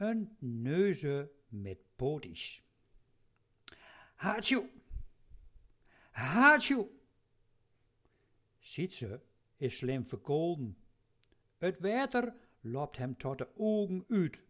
Een 0.00 0.36
neuze 0.38 1.30
met 1.48 1.78
poties. 1.96 2.64
Hatsjoe! 4.14 4.68
Hatsjoe! 6.10 6.88
Ziet 8.58 8.92
ze 8.92 9.20
is 9.56 9.76
slim 9.76 10.06
verkolen. 10.06 10.76
Het 11.56 11.78
water 11.80 12.34
loopt 12.60 12.96
hem 12.96 13.16
tot 13.16 13.38
de 13.38 13.48
ogen 13.56 14.04
uit. 14.08 14.46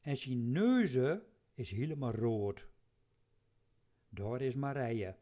En 0.00 0.16
zijn 0.16 0.52
neuze 0.52 1.24
is 1.54 1.70
helemaal 1.70 2.12
rood. 2.12 2.68
Daar 4.08 4.40
is 4.40 4.54
Marije. 4.54 5.16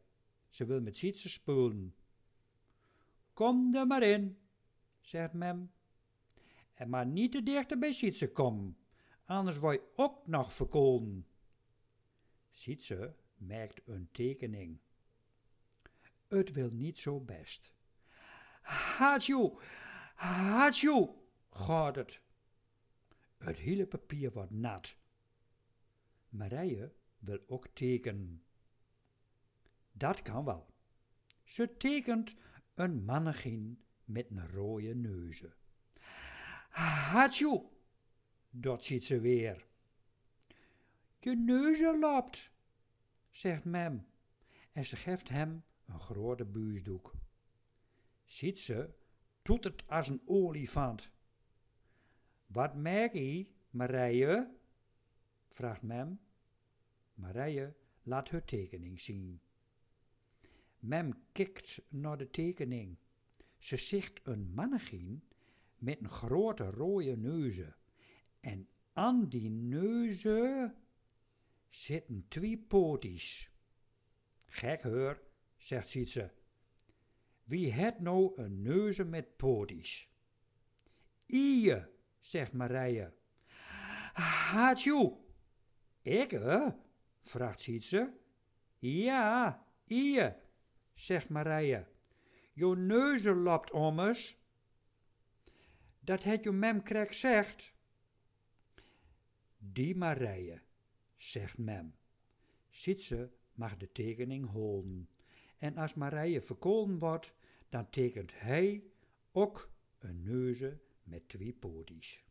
Ze 0.48 0.66
wil 0.66 0.80
met 0.80 0.96
Sietse 0.96 1.28
spoelen. 1.28 1.94
Kom 3.32 3.74
er 3.74 3.86
maar 3.86 4.02
in, 4.02 4.38
zegt 5.00 5.32
mem. 5.32 5.72
En 6.74 6.88
maar 6.88 7.06
niet 7.06 7.32
te 7.32 7.42
dichter 7.42 7.78
bij 7.78 7.92
Sietse 7.92 8.32
komen, 8.32 8.76
anders 9.26 9.58
word 9.58 9.74
je 9.74 9.92
ook 9.96 10.26
nog 10.26 10.52
verkolen. 10.52 11.26
Sietse 12.50 13.14
merkt 13.36 13.82
een 13.84 14.08
tekening. 14.12 14.78
Het 16.28 16.52
wil 16.52 16.70
niet 16.70 16.98
zo 16.98 17.20
best. 17.20 17.74
Hatsjoe, 18.62 19.60
hatsjoe, 20.14 21.14
gaat 21.50 21.96
het. 21.96 22.20
Het 23.38 23.58
hele 23.58 23.86
papier 23.86 24.32
wordt 24.32 24.50
nat. 24.50 24.96
Marije 26.28 26.92
wil 27.18 27.40
ook 27.46 27.66
tekenen. 27.66 28.42
Dat 29.92 30.22
kan 30.22 30.44
wel. 30.44 30.74
Ze 31.44 31.76
tekent 31.76 32.36
een 32.74 33.04
mannegin 33.04 33.84
met 34.04 34.30
een 34.30 34.46
rode 34.46 34.94
neuze. 34.94 35.54
Hatsjoe, 36.70 37.70
dat 38.60 38.84
ziet 38.84 39.04
ze 39.04 39.20
weer. 39.20 39.66
Je 41.20 41.36
neuze 41.36 41.98
loopt, 41.98 42.50
zegt 43.30 43.64
mem, 43.64 44.06
en 44.72 44.86
ze 44.86 44.96
geeft 44.96 45.28
hem 45.28 45.64
een 45.86 46.00
grote 46.00 46.44
buisdoek. 46.44 47.14
Ziet 48.24 48.58
ze, 48.58 48.90
doet 49.42 49.64
het 49.64 49.88
als 49.88 50.08
een 50.08 50.22
olifant. 50.24 51.10
Wat 52.46 52.74
merk 52.74 53.12
je, 53.12 53.46
Marije? 53.70 54.54
vraagt 55.48 55.82
mem. 55.82 56.20
Marije 57.14 57.74
laat 58.02 58.30
haar 58.30 58.44
tekening 58.44 59.00
zien. 59.00 59.40
Mem 60.78 61.22
kijkt 61.32 61.82
naar 61.88 62.16
de 62.16 62.30
tekening. 62.30 62.98
Ze 63.58 63.76
ziet 63.76 64.20
een 64.22 64.54
mannegien 64.54 65.22
met 65.78 66.00
een 66.00 66.08
grote 66.08 66.70
rode 66.70 67.16
neuze. 67.16 67.74
En 68.46 68.68
aan 68.92 69.28
die 69.28 69.50
neuze 69.50 70.74
zitten 71.68 72.24
twee 72.28 72.58
poties. 72.58 73.50
Gek 74.46 74.82
hoor, 74.82 75.22
zegt 75.56 75.90
ze. 75.90 76.30
Wie 77.44 77.72
het 77.72 78.00
nou 78.00 78.32
een 78.34 78.62
neuze 78.62 79.04
met 79.04 79.36
poties? 79.36 80.10
Ie, 81.26 81.82
zegt 82.18 82.52
Marije. 82.52 83.12
Haatjoe. 84.12 85.18
Ik, 86.02 86.30
hè? 86.30 86.68
vraagt 87.20 87.60
Sietse. 87.60 88.12
Ja, 88.78 89.66
ie, 89.86 90.32
zegt 90.94 91.28
Marije. 91.28 91.86
Jo 92.52 92.74
neuze 92.74 93.34
loopt 93.34 93.70
ommers. 93.70 94.38
Dat 96.00 96.24
het 96.24 96.44
je 96.44 96.52
mem 96.52 96.82
krek 96.82 97.12
zegt. 97.12 97.74
Die 99.72 99.94
Marije, 99.94 100.60
zegt 101.16 101.58
mem. 101.58 101.94
Sietse 102.70 103.30
mag 103.54 103.76
de 103.76 103.92
tekening 103.92 104.50
holen. 104.50 105.08
En 105.58 105.76
als 105.76 105.94
Marije 105.94 106.40
verkolen 106.40 106.98
wordt, 106.98 107.34
dan 107.68 107.90
tekent 107.90 108.40
hij 108.40 108.84
ook 109.32 109.70
een 109.98 110.22
neuze 110.22 110.80
met 111.02 111.28
twee 111.28 111.52
poties. 111.52 112.24